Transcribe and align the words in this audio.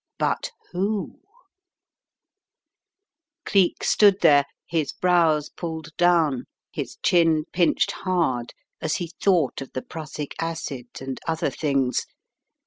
But 0.17 0.49
who? 0.71 1.19
Cleek 3.45 3.83
stood 3.83 4.21
there, 4.21 4.45
his 4.65 4.93
brows 4.93 5.49
pulled 5.49 5.95
down, 5.95 6.45
his 6.71 6.97
chin 7.03 7.43
pinched 7.53 7.91
hard 7.91 8.55
as 8.81 8.95
he 8.95 9.11
thought 9.21 9.61
of 9.61 9.73
the 9.73 9.83
prussic 9.83 10.33
acid 10.39 10.87
and 11.01 11.19
other 11.27 11.51
things. 11.51 12.07